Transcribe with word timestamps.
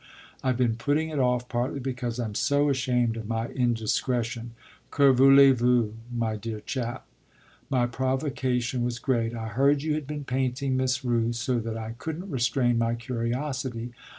I've 0.43 0.57
been 0.57 0.77
putting 0.77 1.09
it 1.09 1.19
off 1.19 1.47
partly 1.47 1.79
because 1.79 2.17
I'm 2.19 2.33
so 2.33 2.69
ashamed 2.71 3.17
of 3.17 3.27
my 3.27 3.49
indiscretion. 3.49 4.55
Que 4.89 5.13
voulez 5.13 5.55
vous, 5.55 5.93
my 6.11 6.35
dear 6.35 6.61
chap? 6.61 7.05
My 7.69 7.85
provocation 7.85 8.83
was 8.83 8.97
great. 8.97 9.35
I 9.35 9.49
heard 9.49 9.83
you 9.83 9.93
had 9.93 10.07
been 10.07 10.23
painting 10.23 10.75
Miss 10.75 11.05
Rooth, 11.05 11.35
so 11.35 11.59
that 11.59 11.77
I 11.77 11.91
couldn't 11.99 12.31
restrain 12.31 12.79
my 12.79 12.95
curiosity. 12.95 13.93